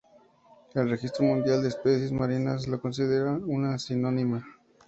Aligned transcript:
El 0.73 0.89
Registro 0.89 1.23
Mundial 1.25 1.61
de 1.61 1.67
Especies 1.67 2.11
Marinas 2.11 2.67
lo 2.67 2.81
considera 2.81 3.33
una 3.33 3.77
sinonimia. 3.77 4.43